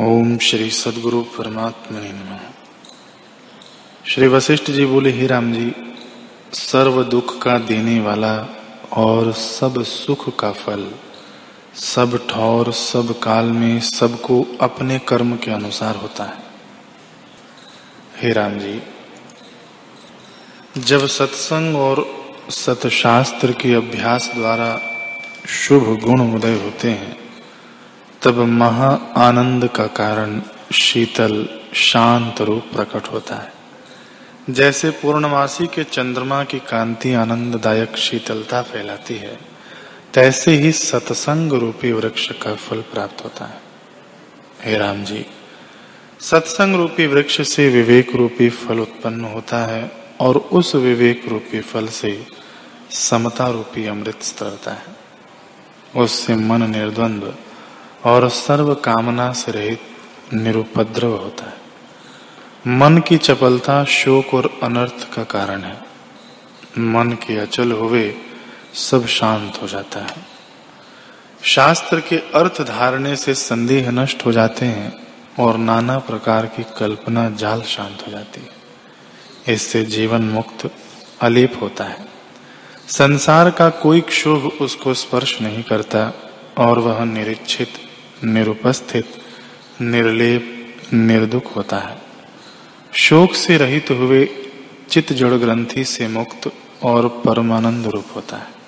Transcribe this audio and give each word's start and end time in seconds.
ओम 0.00 0.38
श्री 0.38 0.70
सदगुरु 0.70 1.22
परमात्मा 1.22 1.98
नमः। 1.98 2.40
श्री 4.06 4.26
वशिष्ठ 4.26 4.70
जी 4.70 4.86
बोले, 4.86 5.10
ही 5.10 5.26
राम 5.26 5.52
जी, 5.52 5.72
सर्व 6.52 7.04
दुख 7.04 7.42
का 7.42 7.58
देने 7.58 8.00
वाला 8.00 8.48
और 8.92 9.32
सब 9.32 9.82
सुख 9.82 10.38
का 10.38 10.52
फल, 10.52 10.90
सब 11.74 12.28
ठौर, 12.30 12.72
सब 12.72 13.20
काल 13.20 13.44
में 13.44 13.80
सबको 13.80 14.46
अपने 14.60 14.98
कर्म 14.98 15.36
के 15.36 15.50
अनुसार 15.50 15.96
होता 15.96 16.24
है। 16.24 16.42
हे 18.16 18.32
राम 18.32 18.58
जी, 18.58 18.82
जब 20.78 21.06
सत्संग 21.06 21.76
और 21.76 22.06
सतशास्त्र 22.50 23.52
के 23.52 23.74
अभ्यास 23.74 24.32
द्वारा 24.34 24.80
शुभ 25.48 26.00
गुण 26.04 26.34
उदय 26.34 26.54
होते 26.54 26.90
हैं 26.90 27.21
तब 28.24 28.38
महा 28.38 28.88
आनंद 29.16 29.68
का 29.68 29.86
कारण 29.86 30.42
शीतल 30.72 31.48
शांत 31.74 32.40
रूप 32.40 32.62
प्रकट 32.72 33.12
होता 33.12 33.34
है। 33.34 33.52
जैसे 34.50 34.90
पूर्णमासी 34.90 35.66
के 35.66 35.84
चंद्रमा 35.84 36.44
की 36.44 36.58
कांति 36.58 37.14
आनंददायक 37.14 37.96
शीतलता 37.96 38.62
फैलाती 38.62 39.14
है, 39.14 39.38
तैसे 40.14 40.52
ही 40.52 40.72
सत्संग 40.72 41.52
रूपी 41.52 41.92
वृक्ष 41.92 42.30
का 42.32 42.54
फल 42.54 42.80
प्राप्त 42.80 43.24
होता 43.24 43.44
है। 43.44 43.60
हे 44.64 44.78
राम 44.78 45.04
जी, 45.04 45.26
सत्संग 46.20 46.76
रूपी 46.76 47.06
वृक्ष 47.06 47.40
से 47.40 47.68
विवेक 47.68 48.16
रूपी 48.16 48.48
फल 48.48 48.78
उत्पन्न 48.78 49.24
होता 49.24 49.66
है 49.66 49.92
और 50.20 50.36
उस 50.36 50.74
विवेक 50.74 51.28
रूपी 51.28 51.60
फल 51.60 51.86
से 51.86 52.26
समता 52.90 53.48
रूपी 53.48 53.86
अमृत 53.86 54.22
स्तरता 54.22 54.70
है। 54.70 54.96
उससे 55.96 56.34
मन 56.34 56.70
निर्द्वंद्व 56.70 57.34
और 58.04 58.28
सर्व 58.28 58.74
कामना 58.74 59.32
से 59.32 59.52
रहित 59.52 59.80
निरुपद्रव 60.34 61.16
होता 61.16 61.44
है। 61.44 61.62
मन 62.66 62.98
की 62.98 63.16
चपलता 63.16 63.84
शोक 63.84 64.34
और 64.34 64.60
अनर्थ 64.62 65.14
का 65.14 65.24
कारण 65.24 65.62
है। 65.62 65.80
मन 66.78 67.12
के 67.12 67.36
अचल 67.36 67.72
हुए 67.72 68.14
सब 68.74 69.06
शांत 69.06 69.58
हो 69.62 69.68
जाता 69.68 70.00
है। 70.00 70.26
शास्त्र 71.42 72.00
के 72.00 72.16
अर्थ 72.16 72.62
धारणे 72.62 73.16
से 73.16 73.34
संदेह 73.34 73.90
नष्ट 73.90 74.26
हो 74.26 74.32
जाते 74.32 74.66
हैं 74.66 75.06
और 75.38 75.56
नाना 75.56 75.98
प्रकार 75.98 76.46
की 76.46 76.66
कल्पना 76.78 77.30
जाल 77.30 77.62
शांत 77.62 78.04
हो 78.06 78.12
जाती 78.12 78.40
है। 78.40 78.62
इससे 79.54 79.84
जीवन 79.84 80.22
मुक्त, 80.22 80.70
अलेप 81.20 81.58
होता 81.62 81.84
है। 81.84 82.06
संसार 82.88 83.50
का 83.50 83.68
कोई 83.70 84.00
क्षोभ 84.00 84.58
उसको 84.60 84.94
स्पर्श 84.94 85.42
नहीं 85.42 85.62
करता 85.62 86.12
और 86.58 86.78
वह 86.78 87.04
निरीक्षित 87.04 87.68
निरुपस्थित, 88.24 89.04
निर्लेप, 89.80 90.76
निर्दुख 90.92 91.56
होता 91.56 91.78
है। 91.78 92.02
शोक 92.94 93.34
से 93.34 93.56
रहित 93.56 93.90
हुए 93.90 94.28
चित्त 94.90 95.12
जड़ 95.12 95.34
ग्रंथि 95.34 95.84
से 95.84 96.08
मुक्त 96.08 96.52
और 96.82 97.08
परमानंद 97.08 97.86
रूप 97.86 98.06
होता 98.16 98.36
है। 98.36 98.61